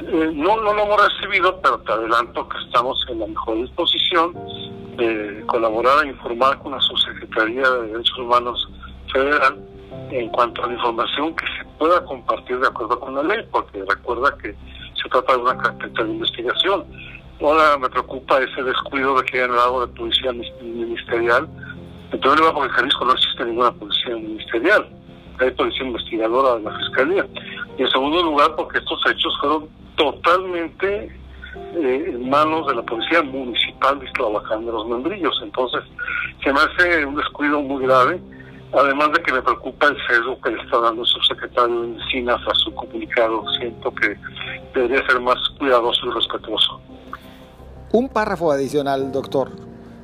Eh, 0.01 0.31
no, 0.35 0.57
no 0.63 0.75
lo 0.75 0.83
hemos 0.83 1.01
recibido, 1.05 1.61
pero 1.61 1.79
te 1.81 1.93
adelanto 1.93 2.49
que 2.49 2.59
estamos 2.67 3.05
en 3.11 3.21
la 3.21 3.27
mejor 3.27 3.57
disposición 3.59 4.35
de 4.97 5.45
colaborar 5.47 6.05
e 6.05 6.09
informar 6.09 6.59
con 6.59 6.73
la 6.73 6.81
Subsecretaría 6.81 7.69
de 7.69 7.89
Derechos 7.89 8.19
Humanos 8.19 8.69
Federal 9.13 9.59
en 10.11 10.29
cuanto 10.31 10.65
a 10.65 10.67
la 10.67 10.75
información 10.75 11.35
que 11.37 11.47
se 11.47 11.65
pueda 11.79 12.05
compartir 12.05 12.59
de 12.59 12.67
acuerdo 12.67 12.99
con 12.99 13.15
la 13.15 13.23
ley, 13.23 13.47
porque 13.51 13.85
recuerda 13.89 14.37
que 14.39 14.55
se 15.01 15.09
trata 15.11 15.37
de 15.37 15.43
una 15.43 15.57
carpeta 15.59 16.05
de 16.05 16.11
investigación. 16.11 16.85
Ahora 17.41 17.79
me 17.79 17.89
preocupa 17.89 18.41
ese 18.41 18.63
descuido 18.65 19.17
de 19.17 19.25
que 19.25 19.39
hayan 19.39 19.55
lado 19.55 19.87
de 19.87 19.95
policía 19.95 20.33
ministerial. 20.33 21.49
En 22.11 22.19
primer 22.19 22.39
lugar, 22.39 22.55
porque 22.55 22.69
en 22.69 22.75
Jalisco 22.75 23.05
no 23.05 23.13
existe 23.13 23.45
ninguna 23.45 23.73
policía 23.73 24.17
ministerial, 24.17 24.89
hay 25.39 25.51
policía 25.53 25.87
investigadora 25.87 26.57
de 26.57 26.63
la 26.63 26.79
Fiscalía. 26.79 27.27
Y 27.77 27.83
en 27.83 27.91
segundo 27.91 28.23
lugar, 28.25 28.57
porque 28.57 28.79
estos 28.79 29.01
hechos 29.09 29.33
fueron 29.41 29.69
totalmente 29.97 31.17
eh, 31.77 32.05
en 32.09 32.29
manos 32.29 32.67
de 32.67 32.75
la 32.75 32.83
policía 32.83 33.23
municipal 33.23 34.01
de 34.01 34.07
de 34.07 34.73
los 34.73 34.89
Membrillos. 34.89 35.39
Entonces, 35.43 35.83
se 36.43 36.53
me 36.53 36.59
hace 36.59 37.07
un 37.07 37.15
descuido 37.15 37.63
muy 37.63 37.85
grave, 37.85 38.21
además 38.73 39.13
de 39.13 39.23
que 39.23 39.33
me 39.33 39.43
preocupa 39.43 39.87
el 39.87 39.97
sesgo 40.09 40.41
que 40.41 40.51
le 40.51 40.63
está 40.63 40.81
dando 40.81 41.03
el 41.03 41.09
subsecretario 41.09 41.83
de 41.83 41.89
Encinas 41.95 42.41
a 42.49 42.55
su 42.55 42.75
comunicado. 42.75 43.45
Siento 43.61 43.95
que 43.95 44.17
debería 44.75 45.07
ser 45.07 45.21
más 45.21 45.37
cuidadoso 45.59 46.07
y 46.07 46.11
respetuoso. 46.11 46.81
Un 47.93 48.11
párrafo 48.11 48.53
adicional, 48.53 49.13
doctor. 49.13 49.51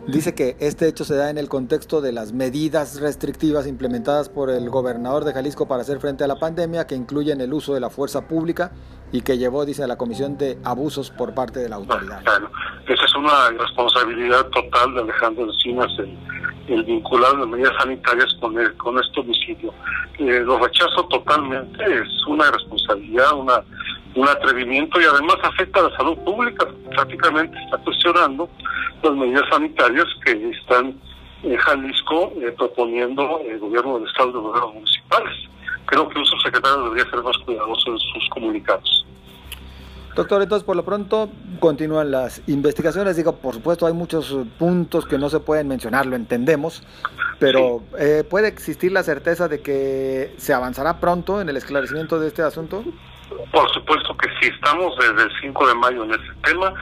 Dice 0.06 0.34
que 0.34 0.56
este 0.60 0.86
hecho 0.88 1.04
se 1.04 1.16
da 1.16 1.30
en 1.30 1.38
el 1.38 1.48
contexto 1.48 2.00
de 2.00 2.12
las 2.12 2.32
medidas 2.32 3.00
restrictivas 3.00 3.66
implementadas 3.66 4.28
por 4.28 4.50
el 4.50 4.68
gobernador 4.68 5.24
de 5.24 5.32
Jalisco 5.32 5.66
para 5.66 5.82
hacer 5.82 5.98
frente 5.98 6.24
a 6.24 6.26
la 6.26 6.36
pandemia, 6.36 6.86
que 6.86 6.94
incluyen 6.94 7.40
el 7.40 7.52
uso 7.54 7.72
de 7.72 7.80
la 7.80 7.88
fuerza 7.88 8.26
pública 8.28 8.72
y 9.12 9.22
que 9.22 9.38
llevó, 9.38 9.64
dice, 9.64 9.82
a 9.82 9.86
la 9.86 9.96
comisión 9.96 10.36
de 10.36 10.58
abusos 10.64 11.10
por 11.10 11.34
parte 11.34 11.60
de 11.60 11.68
la 11.68 11.76
autoridad. 11.76 12.22
Bueno, 12.24 12.50
esa 12.86 13.04
es 13.04 13.14
una 13.14 13.50
responsabilidad 13.50 14.46
total 14.48 14.94
de 14.94 15.00
Alejandro 15.00 15.44
Encinas, 15.44 15.90
el, 15.98 16.18
el 16.68 16.84
vincular 16.84 17.38
las 17.38 17.48
medidas 17.48 17.72
sanitarias 17.78 18.34
con, 18.40 18.58
el, 18.58 18.74
con 18.76 18.98
este 18.98 19.20
homicidio. 19.20 19.72
Eh, 20.18 20.40
lo 20.40 20.58
rechazo 20.58 21.06
totalmente, 21.08 21.82
es 21.82 22.26
una 22.28 22.50
responsabilidad, 22.50 23.32
una 23.38 23.62
un 24.14 24.28
atrevimiento 24.28 25.00
y 25.00 25.04
además 25.04 25.36
afecta 25.42 25.80
a 25.80 25.88
la 25.90 25.96
salud 25.96 26.16
pública. 26.18 26.66
Prácticamente 26.90 27.56
está 27.64 27.78
cuestionando 27.78 28.48
las 29.02 29.12
medidas 29.12 29.44
sanitarias 29.50 30.06
que 30.24 30.50
están 30.50 30.94
en 31.42 31.56
Jalisco 31.56 32.32
eh, 32.36 32.52
proponiendo 32.56 33.40
el 33.48 33.58
gobierno 33.58 33.98
del 33.98 34.08
Estado 34.08 34.30
y 34.30 34.32
los 34.32 34.42
gobiernos 34.42 34.74
municipales. 34.74 35.34
Creo 35.86 36.08
que 36.08 36.18
un 36.18 36.26
subsecretario 36.26 36.84
debería 36.84 37.10
ser 37.10 37.22
más 37.22 37.36
cuidadoso 37.38 37.90
en 37.92 37.98
sus 37.98 38.28
comunicados. 38.30 39.06
Doctor, 40.14 40.42
entonces 40.42 40.64
por 40.64 40.76
lo 40.76 40.84
pronto 40.84 41.28
continúan 41.58 42.12
las 42.12 42.40
investigaciones. 42.46 43.16
Digo, 43.16 43.34
por 43.34 43.54
supuesto 43.54 43.86
hay 43.86 43.92
muchos 43.92 44.36
puntos 44.58 45.06
que 45.06 45.18
no 45.18 45.28
se 45.28 45.40
pueden 45.40 45.66
mencionar, 45.66 46.06
lo 46.06 46.14
entendemos, 46.14 46.84
pero 47.40 47.82
eh, 47.98 48.22
¿puede 48.28 48.46
existir 48.46 48.92
la 48.92 49.02
certeza 49.02 49.48
de 49.48 49.60
que 49.60 50.32
se 50.38 50.54
avanzará 50.54 51.00
pronto 51.00 51.40
en 51.40 51.48
el 51.48 51.56
esclarecimiento 51.56 52.20
de 52.20 52.28
este 52.28 52.42
asunto? 52.42 52.84
Por 53.52 53.72
supuesto 53.72 54.16
que 54.16 54.28
sí, 54.40 54.52
estamos 54.54 54.96
desde 54.98 55.22
el 55.22 55.32
5 55.40 55.66
de 55.68 55.74
mayo 55.74 56.04
en 56.04 56.12
ese 56.12 56.32
tema, 56.44 56.72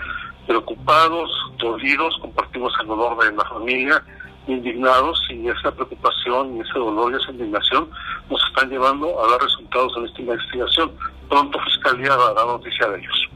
preocupados, 0.46 1.30
dolidos, 1.58 2.16
compartimos 2.20 2.72
el 2.80 2.88
dolor 2.88 3.24
de 3.24 3.32
la 3.32 3.44
familia, 3.44 4.02
indignados 4.46 5.20
y 5.30 5.48
esa 5.48 5.70
preocupación 5.70 6.56
y 6.56 6.60
ese 6.60 6.78
dolor 6.78 7.12
y 7.12 7.22
esa 7.22 7.30
indignación 7.30 7.88
nos 8.28 8.42
están 8.48 8.70
llevando 8.70 9.24
a 9.24 9.30
dar 9.30 9.40
resultados 9.40 9.92
en 9.96 10.06
esta 10.06 10.20
investigación. 10.20 10.92
Pronto 11.28 11.58
Fiscalía 11.60 12.16
dará 12.16 12.44
noticia 12.44 12.88
de 12.88 12.98
ellos. 12.98 13.28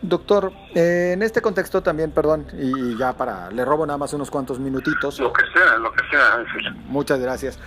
Doctor, 0.00 0.52
eh, 0.74 1.10
en 1.14 1.22
este 1.22 1.42
contexto 1.42 1.82
también, 1.82 2.12
perdón, 2.12 2.46
y 2.52 2.96
ya 2.96 3.16
para, 3.16 3.50
le 3.50 3.64
robo 3.64 3.84
nada 3.84 3.98
más 3.98 4.12
unos 4.12 4.30
cuantos 4.30 4.60
minutitos. 4.60 5.18
Lo 5.18 5.32
que 5.32 5.42
sea, 5.52 5.76
lo 5.76 5.92
que 5.92 6.04
sea. 6.08 6.74
Muchas 6.86 7.18
gracias. 7.18 7.58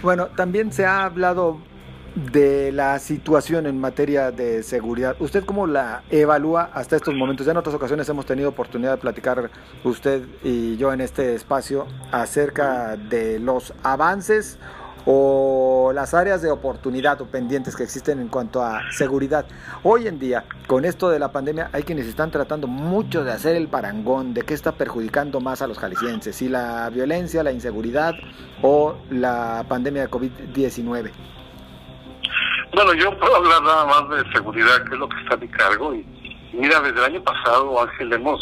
Bueno, 0.00 0.28
también 0.28 0.72
se 0.72 0.86
ha 0.86 1.04
hablado 1.04 1.60
de 2.14 2.72
la 2.72 2.98
situación 2.98 3.66
en 3.66 3.78
materia 3.78 4.30
de 4.30 4.62
seguridad. 4.62 5.16
¿Usted 5.20 5.44
cómo 5.44 5.66
la 5.66 6.02
evalúa 6.10 6.70
hasta 6.74 6.96
estos 6.96 7.14
momentos? 7.14 7.46
Ya 7.46 7.52
en 7.52 7.58
otras 7.58 7.74
ocasiones 7.74 8.08
hemos 8.08 8.26
tenido 8.26 8.48
oportunidad 8.48 8.92
de 8.92 8.96
platicar 8.98 9.50
usted 9.84 10.22
y 10.42 10.76
yo 10.76 10.92
en 10.92 11.00
este 11.00 11.34
espacio 11.34 11.86
acerca 12.10 12.96
de 12.96 13.38
los 13.38 13.72
avances 13.82 14.58
o 15.06 15.92
las 15.94 16.14
áreas 16.14 16.42
de 16.42 16.50
oportunidad 16.50 17.20
o 17.20 17.26
pendientes 17.26 17.76
que 17.76 17.82
existen 17.82 18.20
en 18.20 18.28
cuanto 18.28 18.62
a 18.62 18.80
seguridad. 18.92 19.46
Hoy 19.82 20.06
en 20.06 20.18
día, 20.18 20.44
con 20.66 20.84
esto 20.84 21.08
de 21.08 21.18
la 21.18 21.32
pandemia, 21.32 21.70
hay 21.72 21.82
quienes 21.84 22.06
están 22.06 22.30
tratando 22.30 22.66
mucho 22.66 23.24
de 23.24 23.32
hacer 23.32 23.56
el 23.56 23.68
parangón 23.68 24.34
de 24.34 24.42
qué 24.42 24.54
está 24.54 24.72
perjudicando 24.72 25.40
más 25.40 25.62
a 25.62 25.66
los 25.66 25.78
jaliscienses, 25.78 26.36
si 26.36 26.48
la 26.48 26.90
violencia, 26.90 27.42
la 27.42 27.52
inseguridad 27.52 28.14
o 28.62 28.96
la 29.10 29.64
pandemia 29.68 30.02
de 30.02 30.10
COVID-19. 30.10 31.10
Bueno, 32.82 32.94
yo 32.94 33.18
puedo 33.18 33.36
hablar 33.36 33.62
nada 33.62 33.84
más 33.84 34.08
de 34.08 34.32
seguridad, 34.32 34.82
que 34.84 34.94
es 34.94 34.98
lo 34.98 35.06
que 35.06 35.20
está 35.20 35.34
a 35.34 35.36
mi 35.36 35.48
cargo, 35.48 35.94
y, 35.94 36.02
Mira, 36.54 36.80
desde 36.80 36.98
el 36.98 37.12
año 37.12 37.22
pasado, 37.22 37.78
Ángel, 37.82 38.10
hemos 38.10 38.40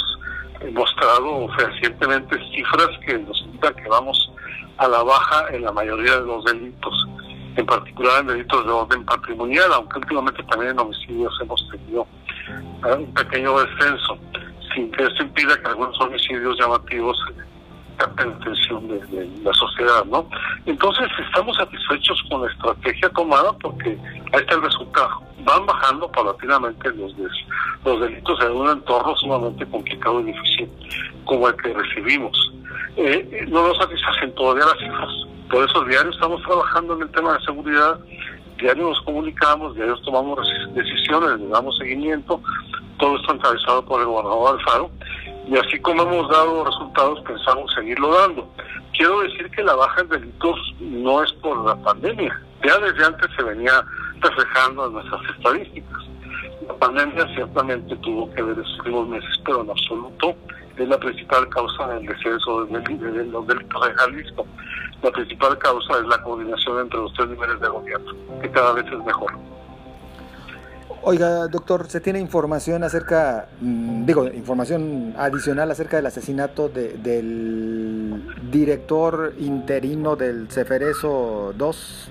mostrado 0.74 1.48
fehacientemente 1.56 2.38
cifras 2.54 2.88
que 3.04 3.18
nos 3.18 3.36
indican 3.40 3.74
que 3.74 3.88
vamos 3.88 4.30
a 4.76 4.86
la 4.86 5.02
baja 5.02 5.48
en 5.50 5.64
la 5.64 5.72
mayoría 5.72 6.20
de 6.20 6.26
los 6.26 6.44
delitos, 6.44 7.06
en 7.56 7.66
particular 7.66 8.20
en 8.20 8.28
delitos 8.28 8.64
de 8.64 8.70
orden 8.70 9.04
patrimonial, 9.06 9.72
aunque 9.72 9.98
últimamente 9.98 10.40
también 10.44 10.70
en 10.70 10.78
homicidios 10.78 11.36
hemos 11.42 11.68
tenido 11.70 12.06
eh, 12.86 12.94
un 12.94 13.12
pequeño 13.14 13.58
descenso, 13.58 14.18
sin 14.72 14.92
que 14.92 15.02
eso 15.02 15.20
impida 15.20 15.60
que 15.60 15.66
algunos 15.66 16.00
homicidios 16.00 16.56
llamativos 16.60 17.18
capten 17.98 18.30
la 18.30 18.36
atención 18.36 18.88
de, 18.88 19.28
la 19.42 19.52
sociedad, 19.52 20.04
¿no? 20.06 20.28
Entonces 20.66 21.06
estamos 21.26 21.56
satisfechos 21.56 22.22
con 22.30 22.42
la 22.42 22.50
estrategia 22.50 23.08
tomada 23.10 23.52
porque 23.58 23.98
ahí 24.32 24.40
está 24.40 24.54
el 24.54 24.62
resultado. 24.62 25.22
Van 25.44 25.66
bajando 25.66 26.10
paulatinamente 26.10 26.90
los, 26.94 27.14
los 27.84 28.00
delitos 28.00 28.40
en 28.42 28.52
un 28.52 28.70
entorno 28.70 29.16
sumamente 29.16 29.66
complicado 29.66 30.20
y 30.20 30.24
difícil 30.24 30.70
como 31.24 31.48
el 31.48 31.56
que 31.56 31.74
recibimos. 31.74 32.52
Eh, 32.96 33.46
no 33.48 33.68
nos 33.68 33.76
satisfacen 33.78 34.34
todavía 34.34 34.64
las 34.66 34.78
cifras. 34.78 35.10
Por 35.50 35.68
eso 35.68 35.84
diario 35.84 36.10
estamos 36.10 36.42
trabajando 36.42 36.94
en 36.94 37.02
el 37.02 37.10
tema 37.10 37.34
de 37.34 37.44
seguridad, 37.44 37.98
diario 38.60 38.88
nos 38.90 39.00
comunicamos, 39.02 39.74
diario 39.74 39.96
tomamos 39.98 40.46
decisiones, 40.74 41.40
le 41.40 41.48
damos 41.48 41.76
seguimiento, 41.78 42.40
todo 42.98 43.16
esto 43.16 43.34
encabezado 43.34 43.84
por 43.84 44.00
el 44.00 44.06
gobernador 44.06 44.58
Alfaro 44.58 44.90
y 45.48 45.56
así 45.56 45.80
como 45.80 46.02
hemos 46.02 46.28
dado 46.30 46.64
resultados, 46.64 47.20
pensamos 47.22 47.72
seguirlo 47.74 48.14
dando. 48.14 48.48
Quiero 48.92 49.20
decir 49.20 49.50
que 49.50 49.62
la 49.62 49.74
baja 49.74 50.02
en 50.02 50.08
delitos 50.08 50.74
no 50.80 51.22
es 51.22 51.32
por 51.34 51.64
la 51.64 51.74
pandemia, 51.76 52.38
ya 52.64 52.78
desde 52.78 53.04
antes 53.04 53.28
se 53.34 53.42
venía 53.42 53.82
reflejando 54.20 54.86
en 54.86 54.92
nuestras 54.92 55.20
estadísticas. 55.36 56.02
La 56.66 56.74
pandemia 56.74 57.26
ciertamente 57.34 57.96
tuvo 57.96 58.30
que 58.34 58.42
ver 58.42 58.58
estos 58.58 58.78
últimos 58.80 59.08
meses, 59.08 59.40
pero 59.44 59.62
en 59.62 59.70
absoluto 59.70 60.36
es 60.76 60.88
la 60.88 60.98
principal 60.98 61.48
causa 61.48 61.88
del 61.88 62.06
descenso 62.06 62.66
de 62.66 63.24
los 63.24 63.46
delitos 63.46 63.86
de 63.86 63.94
Jalisco. 63.94 64.46
La 65.02 65.10
principal 65.10 65.56
causa 65.58 65.98
es 65.98 66.06
la 66.08 66.22
coordinación 66.22 66.80
entre 66.80 67.00
los 67.00 67.12
tres 67.14 67.28
niveles 67.28 67.60
de 67.60 67.68
gobierno, 67.68 68.12
que 68.42 68.50
cada 68.50 68.72
vez 68.74 68.84
es 68.86 69.04
mejor. 69.04 69.32
Oiga, 71.02 71.46
doctor, 71.46 71.86
¿se 71.86 72.00
tiene 72.00 72.18
información 72.18 72.82
acerca, 72.82 73.48
mm, 73.60 74.04
digo, 74.04 74.26
información 74.26 75.14
adicional 75.16 75.70
acerca 75.70 75.96
del 75.96 76.06
asesinato 76.06 76.68
del 76.68 78.22
director 78.50 79.32
interino 79.38 80.16
del 80.16 80.50
Ceferezo 80.50 81.52
2? 81.56 82.10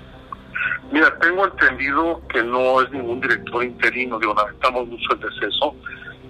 Mira, 0.91 1.13
tengo 1.19 1.45
entendido 1.45 2.21
que 2.29 2.41
no 2.41 2.81
es 2.81 2.89
ningún 2.91 3.19
director 3.19 3.63
interino, 3.63 4.19
digo, 4.19 4.33
lamentamos 4.33 4.87
mucho 4.87 5.13
el 5.13 5.19
deceso, 5.19 5.75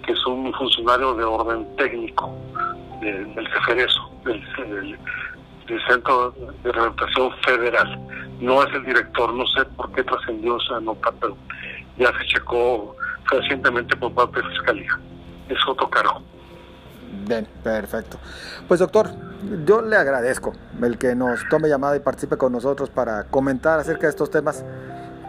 que 0.04 0.14
es 0.14 0.26
un 0.26 0.52
funcionario 0.54 1.14
de 1.14 1.24
orden 1.24 1.76
técnico 1.78 2.36
del 3.02 3.48
Ceferezo, 3.54 4.12
del, 4.26 4.98
del 5.68 5.88
Centro 5.88 6.32
de 6.64 6.72
Rehabilitación 6.72 7.32
Federal. 7.46 8.00
No 8.40 8.64
es 8.64 8.74
el 8.74 8.84
director, 8.84 9.32
no 9.32 9.46
sé 9.46 9.64
por 9.76 9.92
qué 9.92 10.04
trascendió 10.04 10.58
esa 10.58 10.80
nota, 10.80 11.12
pero 11.22 11.38
ya 11.98 12.12
se 12.18 12.25
checó 12.27 12.96
recientemente 13.32 13.96
por 13.98 14.13
parte 14.13 14.42
de 14.42 14.50
Fiscalía. 14.50 15.00
Es 15.50 15.58
otro. 15.68 15.88
Bien, 17.27 17.48
perfecto. 17.63 18.18
Pues 18.68 18.80
doctor, 18.80 19.10
yo 19.66 19.82
le 19.82 19.96
agradezco 19.96 20.54
el 20.82 20.98
que 20.98 21.16
nos 21.16 21.48
tome 21.50 21.70
llamada 21.70 21.96
y 21.96 22.00
participe 22.00 22.38
con 22.38 22.51
nosotros 22.51 22.89
para 22.89 23.25
comentar 23.25 23.80
acerca 23.80 24.04
de 24.04 24.10
estos 24.10 24.30
temas, 24.30 24.63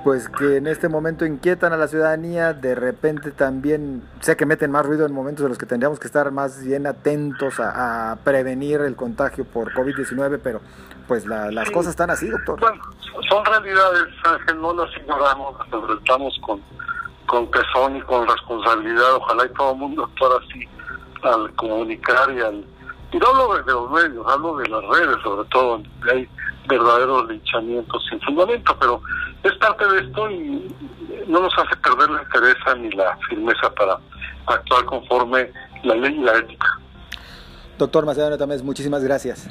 pues 0.05 0.29
que 0.29 0.57
en 0.57 0.67
este 0.67 0.89
momento 0.89 1.27
inquietan 1.27 1.73
a 1.73 1.77
la 1.77 1.89
ciudadanía, 1.89 2.53
de 2.53 2.75
repente 2.75 3.31
también 3.33 4.03
sé 4.21 4.37
que 4.37 4.47
meten 4.47 4.71
más 4.71 4.87
ruido 4.87 5.07
en 5.07 5.13
momentos 5.13 5.45
en 5.45 5.51
los 5.51 5.59
que 5.59 5.67
tendríamos 5.67 5.99
que 5.99 6.07
estar 6.07 6.31
más 6.31 6.63
bien 6.65 6.87
atentos 6.87 7.55
a, 7.59 8.17
prevenir 8.25 8.81
el 8.81 8.95
contagio 8.97 9.45
por 9.45 9.73
COVID-19, 9.73 10.41
pero 10.43 10.61
pues 11.09 11.27
las 11.27 11.71
cosas 11.71 11.91
están 11.91 12.11
así, 12.11 12.29
doctor. 12.29 12.61
Bueno, 12.61 12.81
son 13.29 13.45
realidades, 13.45 14.15
Ángel, 14.25 14.61
no 14.61 14.75
las 14.75 14.95
ignoramos, 14.95 15.59
las 15.59 15.73
enfrentamos 15.73 16.39
con, 16.43 16.63
con 17.27 17.51
pezón 17.51 17.97
y 17.97 18.03
con 18.03 18.29
responsabilidad. 18.29 19.15
Ojalá 19.15 19.47
y 19.47 19.53
todo 19.55 19.73
el 19.73 19.79
mundo 19.79 20.05
actuara 20.05 20.35
así 20.47 20.69
al 21.23 21.53
comunicar 21.55 22.31
y 22.31 22.41
al... 22.41 22.65
Y 23.11 23.17
no 23.17 23.27
hablo 23.27 23.57
de 23.57 23.73
los 23.73 23.91
medios, 23.91 24.27
hablo 24.29 24.57
de 24.59 24.69
las 24.69 24.85
redes 24.85 25.17
sobre 25.25 25.49
todo, 25.49 25.71
donde 25.71 26.13
hay 26.13 26.29
verdaderos 26.69 27.27
linchamientos 27.29 28.07
sin 28.11 28.21
fundamento, 28.21 28.77
pero 28.79 29.01
es 29.43 29.53
parte 29.55 29.89
de 29.89 30.01
esto 30.01 30.31
y 30.31 30.77
no 31.27 31.41
nos 31.41 31.53
hace 31.59 31.75
perder 31.77 32.11
la 32.11 32.23
interés 32.23 32.57
ni 32.79 32.91
la 32.91 33.17
firmeza 33.29 33.73
para 33.75 33.99
actuar 34.47 34.85
conforme 34.85 35.51
la 35.85 35.95
ley 35.95 36.15
y 36.15 36.23
la 36.23 36.37
ética. 36.37 36.67
Doctor 37.79 38.05
Macedonio 38.05 38.37
Tamés, 38.37 38.63
muchísimas 38.63 39.03
gracias. 39.03 39.49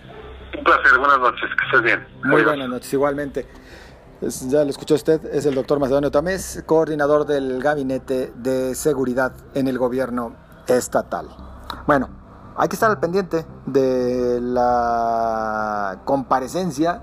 Placer, 0.68 1.00
buenas 1.00 1.20
noches, 1.20 1.50
que 1.58 1.66
estés 1.66 1.82
bien. 1.82 2.08
Muy 2.26 2.44
buenas 2.44 2.68
noches, 2.68 2.92
igualmente. 2.92 3.48
ya 4.20 4.66
lo 4.66 4.70
escuchó 4.70 4.96
usted, 4.96 5.24
es 5.34 5.46
el 5.46 5.56
doctor 5.56 5.80
Macedonio 5.80 6.12
Tamés, 6.12 6.62
coordinador 6.66 7.26
del 7.26 7.64
Gabinete 7.64 8.34
de 8.36 8.76
Seguridad 8.76 9.32
en 9.54 9.70
el 9.70 9.78
Gobierno 9.78 10.36
Estatal. 10.68 11.30
Bueno, 11.86 12.10
hay 12.58 12.68
que 12.68 12.76
estar 12.76 12.92
al 12.92 13.00
pendiente 13.00 13.46
de 13.66 14.42
la 14.42 16.02
comparecencia 16.04 17.02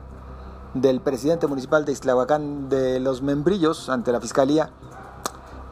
del 0.74 1.00
presidente 1.00 1.46
municipal 1.46 1.86
de 1.86 1.92
Islahuacán 1.92 2.68
de 2.68 3.00
los 3.00 3.22
Membrillos 3.22 3.88
ante 3.88 4.12
la 4.12 4.20
Fiscalía. 4.20 4.68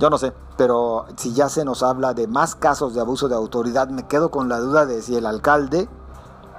Yo 0.01 0.09
no 0.09 0.17
sé, 0.17 0.33
pero 0.57 1.05
si 1.17 1.35
ya 1.35 1.51
se 1.51 1.67
nos 1.67 1.83
habla 1.83 2.15
de 2.15 2.27
más 2.27 2.55
casos 2.55 2.95
de 2.95 3.03
abuso 3.03 3.29
de 3.29 3.35
autoridad, 3.35 3.91
me 3.91 4.09
quedo 4.09 4.31
con 4.31 4.49
la 4.49 4.61
duda 4.61 4.87
de 4.87 5.03
si 5.03 5.15
el 5.15 5.27
alcalde 5.27 5.91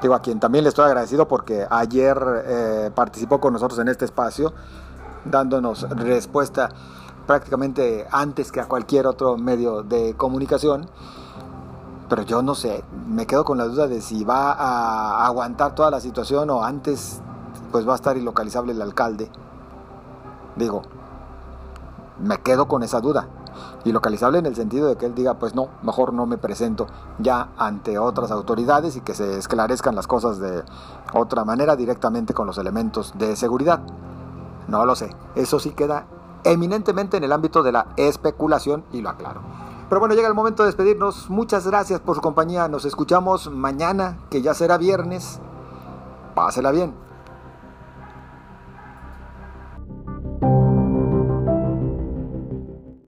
digo, 0.03 0.15
a 0.15 0.21
quien 0.21 0.39
también 0.39 0.65
le 0.65 0.69
estoy 0.69 0.85
agradecido 0.85 1.27
porque 1.27 1.65
ayer 1.69 2.17
eh, 2.45 2.91
participó 2.93 3.39
con 3.39 3.53
nosotros 3.53 3.79
en 3.79 3.87
este 3.87 4.03
espacio, 4.03 4.53
dándonos 5.23 5.89
respuesta 5.89 6.69
prácticamente 7.25 8.05
antes 8.11 8.51
que 8.51 8.59
a 8.59 8.65
cualquier 8.65 9.07
otro 9.07 9.37
medio 9.37 9.81
de 9.81 10.13
comunicación. 10.15 10.89
Pero 12.09 12.21
yo 12.23 12.41
no 12.41 12.53
sé, 12.53 12.83
me 13.07 13.25
quedo 13.25 13.45
con 13.45 13.57
la 13.57 13.63
duda 13.63 13.87
de 13.87 14.01
si 14.01 14.25
va 14.25 14.51
a 14.51 15.25
aguantar 15.25 15.73
toda 15.73 15.89
la 15.89 16.01
situación 16.01 16.49
o 16.49 16.63
antes 16.63 17.21
pues 17.71 17.87
va 17.87 17.93
a 17.93 17.95
estar 17.95 18.17
ilocalizable 18.17 18.73
el 18.73 18.81
alcalde. 18.81 19.31
Digo, 20.57 20.81
me 22.19 22.39
quedo 22.39 22.67
con 22.67 22.83
esa 22.83 22.99
duda 22.99 23.29
y 23.83 23.91
localizable 23.91 24.39
en 24.39 24.45
el 24.45 24.55
sentido 24.55 24.87
de 24.87 24.95
que 24.95 25.05
él 25.05 25.15
diga, 25.15 25.35
pues 25.35 25.55
no, 25.55 25.69
mejor 25.81 26.13
no 26.13 26.25
me 26.25 26.37
presento 26.37 26.87
ya 27.19 27.49
ante 27.57 27.97
otras 27.97 28.31
autoridades 28.31 28.95
y 28.95 29.01
que 29.01 29.13
se 29.13 29.37
esclarezcan 29.37 29.95
las 29.95 30.07
cosas 30.07 30.39
de 30.39 30.63
otra 31.13 31.45
manera 31.45 31.75
directamente 31.75 32.33
con 32.33 32.47
los 32.47 32.57
elementos 32.57 33.13
de 33.17 33.35
seguridad. 33.35 33.81
No 34.67 34.85
lo 34.85 34.95
sé, 34.95 35.09
eso 35.35 35.59
sí 35.59 35.71
queda 35.71 36.05
eminentemente 36.43 37.17
en 37.17 37.23
el 37.23 37.31
ámbito 37.31 37.63
de 37.63 37.71
la 37.71 37.87
especulación 37.97 38.83
y 38.91 39.01
lo 39.01 39.09
aclaro. 39.09 39.41
Pero 39.89 39.99
bueno, 39.99 40.15
llega 40.15 40.27
el 40.27 40.33
momento 40.33 40.63
de 40.63 40.67
despedirnos. 40.67 41.29
Muchas 41.29 41.67
gracias 41.67 41.99
por 41.99 42.15
su 42.15 42.21
compañía. 42.21 42.67
Nos 42.67 42.85
escuchamos 42.85 43.51
mañana, 43.51 44.17
que 44.29 44.41
ya 44.41 44.53
será 44.53 44.77
viernes. 44.77 45.39
Pásela 46.33 46.71
bien. 46.71 46.95